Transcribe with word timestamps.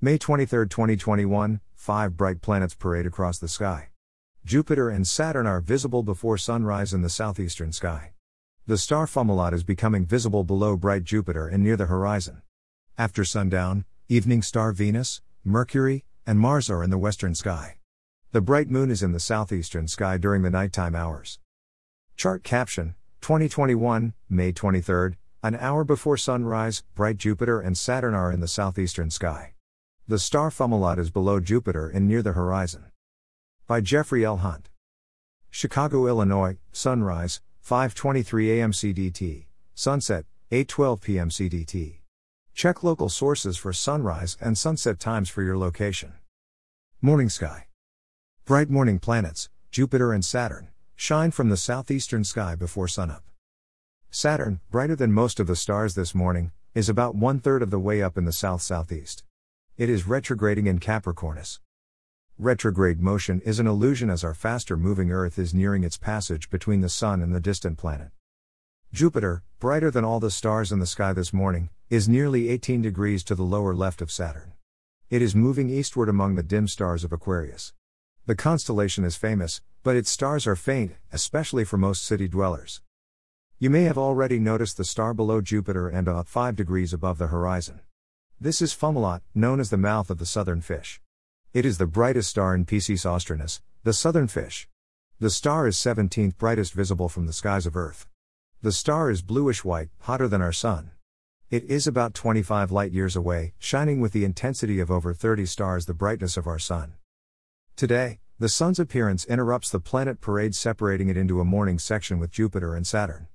May 0.00 0.16
23, 0.16 0.68
2021, 0.68 1.58
five 1.74 2.16
bright 2.16 2.40
planets 2.40 2.72
parade 2.72 3.04
across 3.04 3.40
the 3.40 3.48
sky. 3.48 3.88
Jupiter 4.44 4.88
and 4.88 5.04
Saturn 5.04 5.44
are 5.44 5.60
visible 5.60 6.04
before 6.04 6.38
sunrise 6.38 6.94
in 6.94 7.02
the 7.02 7.08
southeastern 7.08 7.72
sky. 7.72 8.12
The 8.68 8.78
star 8.78 9.06
Fomalhaut 9.06 9.52
is 9.52 9.64
becoming 9.64 10.06
visible 10.06 10.44
below 10.44 10.76
bright 10.76 11.02
Jupiter 11.02 11.48
and 11.48 11.64
near 11.64 11.76
the 11.76 11.86
horizon. 11.86 12.42
After 12.96 13.24
sundown, 13.24 13.86
evening 14.08 14.42
star 14.42 14.70
Venus, 14.70 15.20
Mercury, 15.42 16.04
and 16.24 16.38
Mars 16.38 16.70
are 16.70 16.84
in 16.84 16.90
the 16.90 16.96
western 16.96 17.34
sky. 17.34 17.78
The 18.30 18.40
bright 18.40 18.70
moon 18.70 18.92
is 18.92 19.02
in 19.02 19.10
the 19.10 19.18
southeastern 19.18 19.88
sky 19.88 20.16
during 20.16 20.42
the 20.42 20.50
nighttime 20.50 20.94
hours. 20.94 21.40
Chart 22.16 22.44
caption 22.44 22.94
2021, 23.20 24.14
May 24.28 24.52
23, 24.52 25.16
an 25.42 25.56
hour 25.56 25.82
before 25.82 26.16
sunrise, 26.16 26.84
bright 26.94 27.16
Jupiter 27.16 27.58
and 27.58 27.76
Saturn 27.76 28.14
are 28.14 28.30
in 28.30 28.38
the 28.38 28.46
southeastern 28.46 29.10
sky. 29.10 29.54
The 30.10 30.18
star 30.18 30.48
Fomalhaut 30.48 30.98
is 30.98 31.10
below 31.10 31.38
Jupiter 31.38 31.86
and 31.86 32.08
near 32.08 32.22
the 32.22 32.32
horizon. 32.32 32.86
By 33.66 33.82
Jeffrey 33.82 34.24
L. 34.24 34.38
Hunt. 34.38 34.70
Chicago, 35.50 36.06
Illinois, 36.06 36.56
sunrise, 36.72 37.42
5:23 37.62 38.56
a.m. 38.56 38.72
CDT, 38.72 39.48
sunset, 39.74 40.24
8:12 40.50 41.02
p.m. 41.02 41.28
CDT. 41.28 41.98
Check 42.54 42.82
local 42.82 43.10
sources 43.10 43.58
for 43.58 43.74
sunrise 43.74 44.38
and 44.40 44.56
sunset 44.56 44.98
times 44.98 45.28
for 45.28 45.42
your 45.42 45.58
location. 45.58 46.14
Morning 47.02 47.28
sky. 47.28 47.66
Bright 48.46 48.70
morning 48.70 48.98
planets, 48.98 49.50
Jupiter 49.70 50.14
and 50.14 50.24
Saturn, 50.24 50.68
shine 50.96 51.32
from 51.32 51.50
the 51.50 51.58
southeastern 51.58 52.24
sky 52.24 52.54
before 52.54 52.88
sunup. 52.88 53.24
Saturn, 54.10 54.60
brighter 54.70 54.96
than 54.96 55.12
most 55.12 55.38
of 55.38 55.46
the 55.46 55.54
stars 55.54 55.94
this 55.94 56.14
morning, 56.14 56.50
is 56.74 56.88
about 56.88 57.14
one 57.14 57.40
third 57.40 57.62
of 57.62 57.68
the 57.70 57.78
way 57.78 58.02
up 58.02 58.16
in 58.16 58.24
the 58.24 58.32
south 58.32 58.62
southeast. 58.62 59.22
It 59.78 59.88
is 59.88 60.08
retrograding 60.08 60.66
in 60.66 60.80
Capricornus. 60.80 61.60
Retrograde 62.36 63.00
motion 63.00 63.40
is 63.42 63.60
an 63.60 63.68
illusion 63.68 64.10
as 64.10 64.24
our 64.24 64.34
faster 64.34 64.76
moving 64.76 65.12
Earth 65.12 65.38
is 65.38 65.54
nearing 65.54 65.84
its 65.84 65.96
passage 65.96 66.50
between 66.50 66.80
the 66.80 66.88
Sun 66.88 67.22
and 67.22 67.32
the 67.32 67.38
distant 67.38 67.78
planet. 67.78 68.08
Jupiter, 68.92 69.44
brighter 69.60 69.88
than 69.92 70.04
all 70.04 70.18
the 70.18 70.32
stars 70.32 70.72
in 70.72 70.80
the 70.80 70.84
sky 70.84 71.12
this 71.12 71.32
morning, 71.32 71.70
is 71.90 72.08
nearly 72.08 72.48
18 72.48 72.82
degrees 72.82 73.22
to 73.22 73.36
the 73.36 73.44
lower 73.44 73.72
left 73.72 74.02
of 74.02 74.10
Saturn. 74.10 74.54
It 75.10 75.22
is 75.22 75.36
moving 75.36 75.70
eastward 75.70 76.08
among 76.08 76.34
the 76.34 76.42
dim 76.42 76.66
stars 76.66 77.04
of 77.04 77.12
Aquarius. 77.12 77.72
The 78.26 78.34
constellation 78.34 79.04
is 79.04 79.14
famous, 79.14 79.62
but 79.84 79.94
its 79.94 80.10
stars 80.10 80.44
are 80.48 80.56
faint, 80.56 80.96
especially 81.12 81.64
for 81.64 81.76
most 81.76 82.02
city 82.02 82.26
dwellers. 82.26 82.82
You 83.60 83.70
may 83.70 83.84
have 83.84 83.96
already 83.96 84.40
noticed 84.40 84.76
the 84.76 84.84
star 84.84 85.14
below 85.14 85.40
Jupiter 85.40 85.88
and 85.88 86.08
about 86.08 86.26
5 86.26 86.56
degrees 86.56 86.92
above 86.92 87.18
the 87.18 87.28
horizon. 87.28 87.78
This 88.40 88.62
is 88.62 88.72
Fomalhaut, 88.72 89.22
known 89.34 89.58
as 89.58 89.70
the 89.70 89.76
mouth 89.76 90.10
of 90.10 90.18
the 90.18 90.24
southern 90.24 90.60
fish. 90.60 91.00
It 91.52 91.66
is 91.66 91.78
the 91.78 91.88
brightest 91.88 92.30
star 92.30 92.54
in 92.54 92.66
Piscis 92.66 93.04
Austrinus, 93.04 93.60
the 93.82 93.92
southern 93.92 94.28
fish. 94.28 94.68
The 95.18 95.28
star 95.28 95.66
is 95.66 95.76
17th 95.76 96.36
brightest 96.36 96.72
visible 96.72 97.08
from 97.08 97.26
the 97.26 97.32
skies 97.32 97.66
of 97.66 97.76
Earth. 97.76 98.06
The 98.62 98.70
star 98.70 99.10
is 99.10 99.22
bluish 99.22 99.64
white, 99.64 99.88
hotter 100.02 100.28
than 100.28 100.40
our 100.40 100.52
Sun. 100.52 100.92
It 101.50 101.64
is 101.64 101.88
about 101.88 102.14
25 102.14 102.70
light 102.70 102.92
years 102.92 103.16
away, 103.16 103.54
shining 103.58 104.00
with 104.00 104.12
the 104.12 104.24
intensity 104.24 104.78
of 104.78 104.88
over 104.88 105.12
30 105.12 105.44
stars 105.44 105.86
the 105.86 105.92
brightness 105.92 106.36
of 106.36 106.46
our 106.46 106.60
Sun. 106.60 106.92
Today, 107.74 108.20
the 108.38 108.48
Sun's 108.48 108.78
appearance 108.78 109.24
interrupts 109.24 109.68
the 109.68 109.80
planet 109.80 110.20
parade, 110.20 110.54
separating 110.54 111.08
it 111.08 111.16
into 111.16 111.40
a 111.40 111.44
morning 111.44 111.80
section 111.80 112.20
with 112.20 112.30
Jupiter 112.30 112.76
and 112.76 112.86
Saturn. 112.86 113.26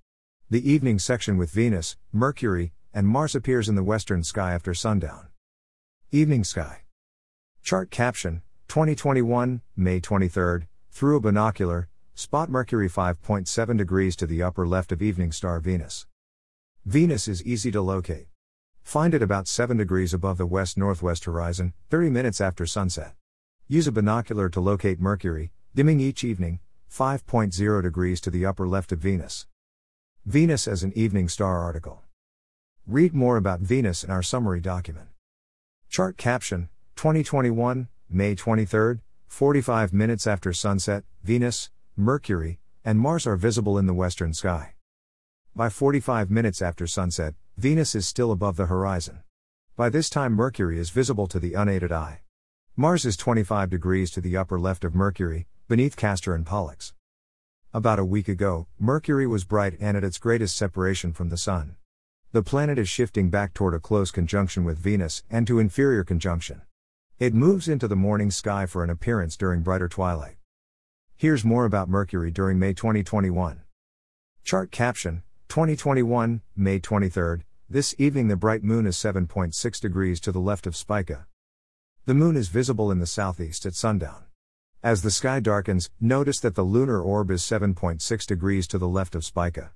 The 0.49 0.71
evening 0.71 0.97
section 0.97 1.35
with 1.35 1.51
Venus, 1.51 1.97
Mercury, 2.13 2.71
and 2.93 3.07
Mars 3.07 3.33
appears 3.33 3.67
in 3.67 3.75
the 3.75 3.83
western 3.83 4.23
sky 4.23 4.53
after 4.53 4.73
sundown. 4.73 5.27
Evening 6.11 6.43
sky. 6.43 6.81
Chart 7.63 7.89
caption 7.89 8.43
2021, 8.67 9.61
May 9.75 9.99
23, 9.99 10.67
through 10.91 11.17
a 11.17 11.19
binocular, 11.19 11.89
spot 12.13 12.49
Mercury 12.49 12.87
5.7 12.87 13.77
degrees 13.77 14.15
to 14.15 14.27
the 14.27 14.43
upper 14.43 14.67
left 14.67 14.91
of 14.91 15.01
evening 15.01 15.31
star 15.31 15.59
Venus. 15.59 16.05
Venus 16.85 17.27
is 17.27 17.43
easy 17.43 17.71
to 17.71 17.81
locate. 17.81 18.27
Find 18.83 19.13
it 19.15 19.23
about 19.23 19.47
7 19.47 19.77
degrees 19.77 20.13
above 20.13 20.37
the 20.37 20.45
west 20.45 20.77
northwest 20.77 21.25
horizon, 21.25 21.73
30 21.89 22.11
minutes 22.11 22.41
after 22.41 22.67
sunset. 22.67 23.15
Use 23.67 23.87
a 23.87 23.91
binocular 23.91 24.49
to 24.49 24.59
locate 24.59 24.99
Mercury, 24.99 25.51
dimming 25.73 25.99
each 25.99 26.23
evening, 26.23 26.59
5.0 26.91 27.81
degrees 27.81 28.21
to 28.21 28.29
the 28.29 28.45
upper 28.45 28.67
left 28.67 28.91
of 28.91 28.99
Venus. 28.99 29.47
Venus 30.25 30.67
as 30.67 30.83
an 30.83 30.93
evening 30.95 31.27
star 31.27 31.59
article. 31.59 32.03
Read 32.85 33.13
more 33.13 33.37
about 33.37 33.61
Venus 33.61 34.03
in 34.03 34.09
our 34.09 34.21
summary 34.21 34.59
document. 34.59 35.07
Chart 35.87 36.17
caption 36.17 36.67
2021, 36.97 37.87
May 38.09 38.35
23, 38.35 38.95
45 39.25 39.93
minutes 39.93 40.27
after 40.27 40.51
sunset, 40.51 41.05
Venus, 41.23 41.69
Mercury, 41.95 42.59
and 42.83 42.99
Mars 42.99 43.25
are 43.25 43.37
visible 43.37 43.77
in 43.77 43.85
the 43.85 43.93
western 43.93 44.33
sky. 44.33 44.73
By 45.55 45.69
45 45.69 46.29
minutes 46.29 46.61
after 46.61 46.85
sunset, 46.85 47.35
Venus 47.55 47.95
is 47.95 48.05
still 48.05 48.33
above 48.33 48.57
the 48.57 48.65
horizon. 48.65 49.23
By 49.77 49.87
this 49.87 50.09
time, 50.09 50.33
Mercury 50.33 50.77
is 50.77 50.89
visible 50.89 51.27
to 51.27 51.39
the 51.39 51.53
unaided 51.53 51.93
eye. 51.93 52.19
Mars 52.75 53.05
is 53.05 53.15
25 53.15 53.69
degrees 53.69 54.11
to 54.11 54.19
the 54.19 54.35
upper 54.35 54.59
left 54.59 54.83
of 54.83 54.93
Mercury, 54.93 55.47
beneath 55.69 55.95
Castor 55.95 56.35
and 56.35 56.45
Pollux. 56.45 56.93
About 57.73 57.97
a 57.97 58.03
week 58.03 58.27
ago, 58.27 58.67
Mercury 58.77 59.25
was 59.25 59.45
bright 59.45 59.77
and 59.79 59.95
at 59.95 60.03
its 60.03 60.17
greatest 60.17 60.57
separation 60.57 61.13
from 61.13 61.29
the 61.29 61.37
Sun. 61.37 61.77
The 62.33 62.41
planet 62.41 62.79
is 62.79 62.89
shifting 62.89 63.29
back 63.29 63.53
toward 63.53 63.75
a 63.75 63.79
close 63.79 64.09
conjunction 64.09 64.63
with 64.63 64.79
Venus 64.79 65.21
and 65.29 65.45
to 65.45 65.59
inferior 65.59 66.03
conjunction. 66.03 66.63
It 67.19 67.35
moves 67.35 67.67
into 67.67 67.87
the 67.87 67.95
morning 67.95 68.31
sky 68.31 68.65
for 68.65 68.83
an 68.83 68.89
appearance 68.89 69.37
during 69.37 69.61
brighter 69.61 69.87
twilight. 69.87 70.37
Here's 71.15 71.45
more 71.45 71.65
about 71.65 71.89
Mercury 71.89 72.31
during 72.31 72.57
May 72.57 72.73
2021. 72.73 73.61
Chart 74.43 74.71
caption 74.71 75.21
2021, 75.47 76.41
May 76.55 76.79
23rd. 76.79 77.43
This 77.69 77.93
evening 77.99 78.29
the 78.29 78.35
bright 78.35 78.63
moon 78.63 78.87
is 78.87 78.97
7.6 78.97 79.79
degrees 79.79 80.19
to 80.21 80.31
the 80.31 80.39
left 80.39 80.65
of 80.65 80.75
Spica. 80.75 81.27
The 82.07 82.15
moon 82.15 82.35
is 82.35 82.47
visible 82.47 82.89
in 82.89 82.97
the 82.97 83.05
southeast 83.05 83.63
at 83.67 83.75
sundown. 83.75 84.23
As 84.81 85.03
the 85.03 85.11
sky 85.11 85.39
darkens, 85.39 85.91
notice 86.01 86.39
that 86.39 86.55
the 86.55 86.63
lunar 86.63 86.99
orb 86.99 87.29
is 87.29 87.43
7.6 87.43 88.25
degrees 88.25 88.65
to 88.69 88.79
the 88.79 88.87
left 88.87 89.13
of 89.13 89.23
Spica. 89.23 89.73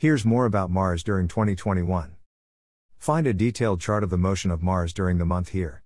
Here's 0.00 0.24
more 0.24 0.46
about 0.46 0.70
Mars 0.70 1.02
during 1.02 1.26
2021. 1.26 2.14
Find 2.98 3.26
a 3.26 3.34
detailed 3.34 3.80
chart 3.80 4.04
of 4.04 4.10
the 4.10 4.16
motion 4.16 4.52
of 4.52 4.62
Mars 4.62 4.92
during 4.92 5.18
the 5.18 5.24
month 5.24 5.48
here. 5.48 5.82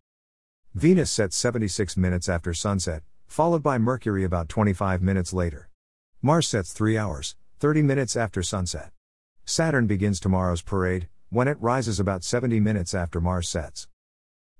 Venus 0.74 1.10
sets 1.10 1.34
76 1.34 1.96
minutes 1.96 2.28
after 2.28 2.52
sunset, 2.52 3.04
followed 3.26 3.62
by 3.62 3.78
Mercury 3.78 4.22
about 4.22 4.50
25 4.50 5.00
minutes 5.00 5.32
later. 5.32 5.70
Mars 6.20 6.46
sets 6.46 6.74
3 6.74 6.98
hours, 6.98 7.36
30 7.58 7.80
minutes 7.80 8.14
after 8.14 8.42
sunset. 8.42 8.90
Saturn 9.46 9.86
begins 9.86 10.20
tomorrow's 10.20 10.60
parade, 10.60 11.08
when 11.30 11.48
it 11.48 11.56
rises 11.58 11.98
about 11.98 12.22
70 12.22 12.60
minutes 12.60 12.92
after 12.92 13.18
Mars 13.18 13.48
sets. 13.48 13.88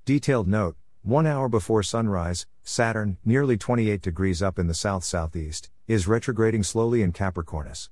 Detailed 0.07 0.49
note 0.49 0.77
1 1.03 1.27
hour 1.27 1.51
before 1.51 1.83
sunrise, 1.83 2.47
Saturn, 2.63 3.19
nearly 3.23 3.59
28 3.59 4.01
degrees 4.01 4.43
up 4.43 4.59
in 4.59 4.67
the 4.67 4.73
south 4.73 5.05
southeast, 5.05 5.69
is 5.87 6.09
retrograding 6.09 6.63
slowly 6.63 7.03
in 7.03 7.13
Capricornus. 7.13 7.91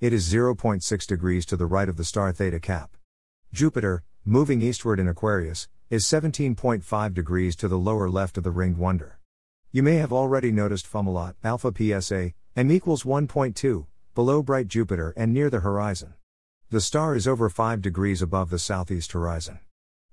It 0.00 0.14
is 0.14 0.32
0.6 0.32 1.06
degrees 1.06 1.44
to 1.44 1.58
the 1.58 1.66
right 1.66 1.86
of 1.86 1.98
the 1.98 2.04
star 2.04 2.32
Theta 2.32 2.58
Cap. 2.58 2.96
Jupiter, 3.52 4.02
moving 4.24 4.62
eastward 4.62 4.98
in 4.98 5.06
Aquarius, 5.06 5.68
is 5.90 6.06
17.5 6.06 7.12
degrees 7.12 7.54
to 7.56 7.68
the 7.68 7.76
lower 7.76 8.08
left 8.08 8.38
of 8.38 8.44
the 8.44 8.50
ringed 8.50 8.78
wonder. 8.78 9.18
You 9.72 9.82
may 9.82 9.96
have 9.96 10.10
already 10.10 10.52
noticed 10.52 10.90
Fomalhaut, 10.90 11.34
alpha 11.44 11.70
PSA, 11.76 12.32
m 12.56 12.72
equals 12.72 13.02
1.2, 13.02 13.86
below 14.14 14.42
bright 14.42 14.68
Jupiter 14.68 15.12
and 15.18 15.34
near 15.34 15.50
the 15.50 15.60
horizon. 15.60 16.14
The 16.70 16.80
star 16.80 17.14
is 17.14 17.28
over 17.28 17.50
5 17.50 17.82
degrees 17.82 18.22
above 18.22 18.48
the 18.48 18.58
southeast 18.58 19.12
horizon. 19.12 19.58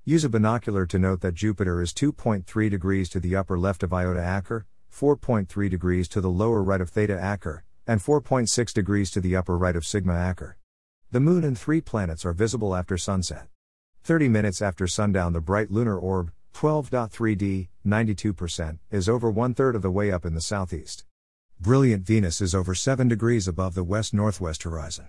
Use 0.04 0.26
a 0.26 0.30
binocular 0.30 0.86
to 0.86 1.00
note 1.00 1.22
that 1.22 1.34
Jupiter 1.34 1.82
is 1.82 1.94
2.3 1.94 2.70
degrees 2.70 3.08
to 3.12 3.22
the 3.22 3.38
upper 3.38 3.58
left 3.58 3.84
of 3.84 3.94
Iota 3.94 4.20
Acher, 4.20 4.66
4.3 4.94 5.70
degrees 5.70 6.10
to 6.10 6.20
the 6.20 6.30
lower 6.30 6.62
right 6.62 6.82
of 6.82 6.90
Theta 6.90 7.16
Acher, 7.16 7.62
and 7.88 8.02
4.6 8.02 8.74
degrees 8.74 9.10
to 9.12 9.22
the 9.22 9.36
upper 9.36 9.58
right 9.58 9.76
of 9.76 9.86
Sigma 9.86 10.14
Acher. 10.14 10.56
The 11.12 11.22
Moon 11.22 11.46
and 11.46 11.58
three 11.58 11.80
planets 11.80 12.26
are 12.26 12.34
visible 12.34 12.76
after 12.76 12.98
sunset. 12.98 13.48
30 14.04 14.28
minutes 14.28 14.62
after 14.62 14.88
sundown, 14.88 15.32
the 15.32 15.40
bright 15.40 15.72
lunar 15.72 15.98
orb, 15.98 16.32
12.3D, 16.54 17.70
92%, 17.86 18.80
is 18.92 19.08
over 19.08 19.32
one 19.32 19.54
third 19.54 19.76
of 19.76 19.82
the 19.82 19.92
way 19.92 20.12
up 20.12 20.26
in 20.26 20.34
the 20.34 20.42
southeast. 20.42 21.06
Brilliant 21.60 22.06
Venus 22.06 22.42
is 22.42 22.54
over 22.54 22.76
7 22.76 23.08
degrees 23.08 23.48
above 23.48 23.74
the 23.74 23.84
west 23.84 24.14
northwest 24.14 24.64
horizon. 24.64 25.08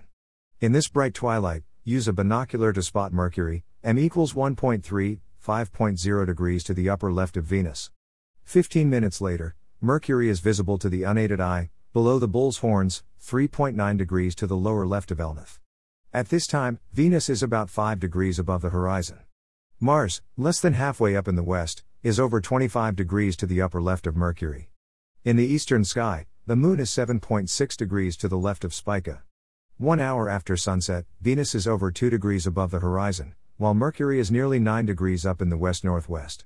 In 0.61 0.71
this 0.71 0.87
bright 0.87 1.13
twilight, 1.13 1.63
use 1.83 2.07
a 2.07 2.13
binocular 2.13 2.71
to 2.71 2.81
spot 2.81 3.11
Mercury, 3.11 3.65
m 3.83 3.99
equals 3.99 4.33
1.3, 4.33 5.19
5.0 5.45 6.25
degrees 6.25 6.63
to 6.63 6.73
the 6.73 6.89
upper 6.89 7.11
left 7.11 7.35
of 7.35 7.43
Venus. 7.43 7.91
15 8.43 8.89
minutes 8.89 9.19
later, 9.21 9.55
Mercury 9.81 10.29
is 10.29 10.39
visible 10.39 10.77
to 10.77 10.89
the 10.89 11.03
unaided 11.03 11.39
eye, 11.39 11.69
below 11.99 12.17
the 12.17 12.29
bull's 12.29 12.59
horns, 12.59 13.03
3.9 13.21 13.97
degrees 13.97 14.33
to 14.33 14.47
the 14.47 14.55
lower 14.55 14.87
left 14.87 15.11
of 15.11 15.17
Elnath. 15.17 15.59
At 16.13 16.29
this 16.29 16.47
time, 16.47 16.79
Venus 16.93 17.27
is 17.27 17.43
about 17.43 17.69
5 17.69 17.99
degrees 17.99 18.39
above 18.39 18.61
the 18.61 18.69
horizon. 18.69 19.19
Mars, 19.81 20.21
less 20.37 20.61
than 20.61 20.75
halfway 20.75 21.17
up 21.17 21.27
in 21.27 21.35
the 21.35 21.43
west, 21.43 21.83
is 22.01 22.17
over 22.17 22.39
25 22.39 22.95
degrees 22.95 23.35
to 23.35 23.45
the 23.45 23.61
upper 23.61 23.81
left 23.81 24.07
of 24.07 24.15
Mercury. 24.15 24.69
In 25.25 25.35
the 25.35 25.45
eastern 25.45 25.83
sky, 25.83 26.27
the 26.45 26.55
moon 26.55 26.79
is 26.79 26.89
7.6 26.89 27.75
degrees 27.75 28.15
to 28.15 28.29
the 28.29 28.37
left 28.37 28.63
of 28.63 28.73
Spica. 28.73 29.23
One 29.75 29.99
hour 29.99 30.29
after 30.29 30.55
sunset, 30.55 31.03
Venus 31.19 31.53
is 31.53 31.67
over 31.67 31.91
2 31.91 32.09
degrees 32.09 32.47
above 32.47 32.71
the 32.71 32.79
horizon, 32.79 33.35
while 33.57 33.73
Mercury 33.73 34.21
is 34.21 34.31
nearly 34.31 34.57
9 34.57 34.85
degrees 34.85 35.25
up 35.25 35.41
in 35.41 35.49
the 35.49 35.57
west 35.57 35.83
northwest. 35.83 36.45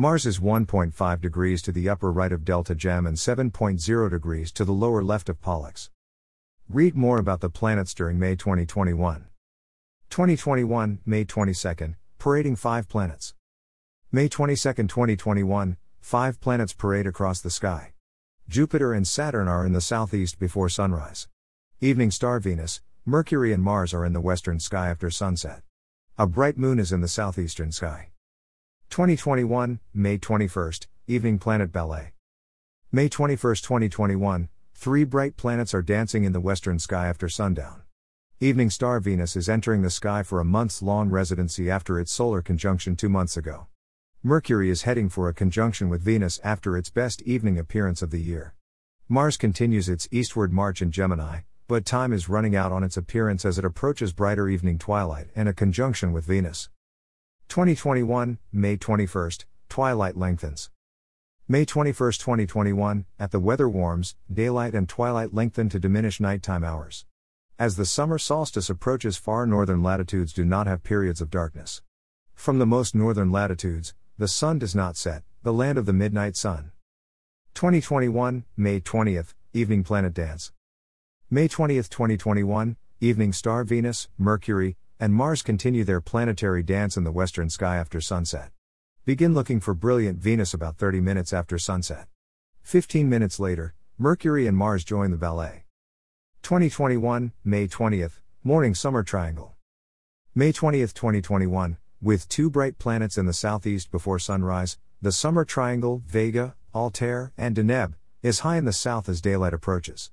Mars 0.00 0.26
is 0.26 0.38
1.5 0.38 1.20
degrees 1.20 1.60
to 1.60 1.72
the 1.72 1.88
upper 1.88 2.12
right 2.12 2.30
of 2.30 2.44
Delta 2.44 2.72
Gem 2.72 3.04
and 3.04 3.16
7.0 3.16 4.08
degrees 4.08 4.52
to 4.52 4.64
the 4.64 4.70
lower 4.70 5.02
left 5.02 5.28
of 5.28 5.40
Pollux. 5.40 5.90
Read 6.68 6.94
more 6.94 7.18
about 7.18 7.40
the 7.40 7.50
planets 7.50 7.94
during 7.94 8.16
May 8.16 8.36
2021. 8.36 9.26
2021, 10.08 11.00
May 11.04 11.24
22nd, 11.24 11.96
parading 12.16 12.54
five 12.54 12.88
planets. 12.88 13.34
May 14.12 14.28
22, 14.28 14.84
2021, 14.84 15.76
five 16.00 16.40
planets 16.40 16.72
parade 16.72 17.08
across 17.08 17.40
the 17.40 17.50
sky. 17.50 17.92
Jupiter 18.48 18.92
and 18.92 19.04
Saturn 19.04 19.48
are 19.48 19.66
in 19.66 19.72
the 19.72 19.80
southeast 19.80 20.38
before 20.38 20.68
sunrise. 20.68 21.26
Evening 21.80 22.12
star 22.12 22.38
Venus, 22.38 22.82
Mercury 23.04 23.52
and 23.52 23.64
Mars 23.64 23.92
are 23.92 24.04
in 24.04 24.12
the 24.12 24.20
western 24.20 24.60
sky 24.60 24.90
after 24.90 25.10
sunset. 25.10 25.62
A 26.16 26.28
bright 26.28 26.56
moon 26.56 26.78
is 26.78 26.92
in 26.92 27.00
the 27.00 27.08
southeastern 27.08 27.72
sky. 27.72 28.12
2021, 28.90 29.80
May 29.94 30.18
21st, 30.18 30.86
Evening 31.06 31.38
Planet 31.38 31.70
Ballet. 31.70 32.14
May 32.90 33.08
21st, 33.08 33.62
2021, 33.62 34.48
three 34.74 35.04
bright 35.04 35.36
planets 35.36 35.74
are 35.74 35.82
dancing 35.82 36.24
in 36.24 36.32
the 36.32 36.40
western 36.40 36.78
sky 36.78 37.06
after 37.06 37.28
sundown. 37.28 37.82
Evening 38.40 38.70
star 38.70 38.98
Venus 38.98 39.36
is 39.36 39.48
entering 39.48 39.82
the 39.82 39.90
sky 39.90 40.22
for 40.22 40.40
a 40.40 40.44
months 40.44 40.80
long 40.80 41.10
residency 41.10 41.70
after 41.70 42.00
its 42.00 42.10
solar 42.10 42.40
conjunction 42.40 42.96
two 42.96 43.08
months 43.08 43.36
ago. 43.36 43.66
Mercury 44.22 44.70
is 44.70 44.82
heading 44.82 45.08
for 45.08 45.28
a 45.28 45.34
conjunction 45.34 45.88
with 45.88 46.02
Venus 46.02 46.40
after 46.42 46.76
its 46.76 46.90
best 46.90 47.20
evening 47.22 47.58
appearance 47.58 48.00
of 48.00 48.10
the 48.10 48.22
year. 48.22 48.54
Mars 49.08 49.36
continues 49.36 49.88
its 49.88 50.08
eastward 50.10 50.52
march 50.52 50.80
in 50.80 50.90
Gemini, 50.90 51.40
but 51.68 51.84
time 51.84 52.12
is 52.12 52.28
running 52.28 52.56
out 52.56 52.72
on 52.72 52.82
its 52.82 52.96
appearance 52.96 53.44
as 53.44 53.58
it 53.58 53.64
approaches 53.64 54.12
brighter 54.12 54.48
evening 54.48 54.78
twilight 54.78 55.28
and 55.36 55.48
a 55.48 55.52
conjunction 55.52 56.10
with 56.12 56.24
Venus. 56.24 56.70
2021, 57.48 58.38
May 58.52 58.76
21st, 58.76 59.46
twilight 59.70 60.18
lengthens. 60.18 60.70
May 61.48 61.64
21, 61.64 61.94
2021, 62.12 63.06
at 63.18 63.30
the 63.30 63.40
weather 63.40 63.66
warms, 63.70 64.16
daylight 64.30 64.74
and 64.74 64.86
twilight 64.86 65.32
lengthen 65.32 65.70
to 65.70 65.78
diminish 65.78 66.20
nighttime 66.20 66.62
hours. 66.62 67.06
As 67.58 67.76
the 67.76 67.86
summer 67.86 68.18
solstice 68.18 68.68
approaches, 68.68 69.16
far 69.16 69.46
northern 69.46 69.82
latitudes 69.82 70.34
do 70.34 70.44
not 70.44 70.66
have 70.66 70.84
periods 70.84 71.22
of 71.22 71.30
darkness. 71.30 71.80
From 72.34 72.58
the 72.58 72.66
most 72.66 72.94
northern 72.94 73.32
latitudes, 73.32 73.94
the 74.18 74.28
sun 74.28 74.58
does 74.58 74.74
not 74.74 74.98
set, 74.98 75.22
the 75.42 75.52
land 75.52 75.78
of 75.78 75.86
the 75.86 75.94
midnight 75.94 76.36
sun. 76.36 76.72
2021, 77.54 78.44
May 78.58 78.78
20th, 78.78 79.32
Evening 79.54 79.84
Planet 79.84 80.12
Dance. 80.12 80.52
May 81.30 81.48
20th, 81.48 81.88
2021, 81.88 82.76
Evening 83.00 83.32
Star 83.32 83.64
Venus, 83.64 84.10
Mercury, 84.18 84.76
and 85.00 85.14
Mars 85.14 85.42
continue 85.42 85.84
their 85.84 86.00
planetary 86.00 86.62
dance 86.62 86.96
in 86.96 87.04
the 87.04 87.12
western 87.12 87.50
sky 87.50 87.76
after 87.76 88.00
sunset. 88.00 88.50
Begin 89.04 89.34
looking 89.34 89.60
for 89.60 89.74
brilliant 89.74 90.18
Venus 90.18 90.52
about 90.52 90.76
30 90.76 91.00
minutes 91.00 91.32
after 91.32 91.58
sunset. 91.58 92.08
15 92.62 93.08
minutes 93.08 93.40
later, 93.40 93.74
Mercury 93.96 94.46
and 94.46 94.56
Mars 94.56 94.84
join 94.84 95.10
the 95.10 95.16
ballet. 95.16 95.64
2021, 96.42 97.32
May 97.44 97.66
20th, 97.66 98.20
Morning 98.44 98.74
Summer 98.74 99.02
Triangle. 99.02 99.56
May 100.34 100.52
20th, 100.52 100.94
2021, 100.94 101.78
with 102.00 102.28
two 102.28 102.48
bright 102.48 102.78
planets 102.78 103.18
in 103.18 103.26
the 103.26 103.32
southeast 103.32 103.90
before 103.90 104.18
sunrise, 104.18 104.78
the 105.02 105.12
summer 105.12 105.44
triangle, 105.44 106.02
Vega, 106.06 106.54
Altair, 106.74 107.32
and 107.36 107.56
Deneb, 107.56 107.94
is 108.22 108.40
high 108.40 108.56
in 108.56 108.64
the 108.64 108.72
south 108.72 109.08
as 109.08 109.20
daylight 109.20 109.54
approaches. 109.54 110.06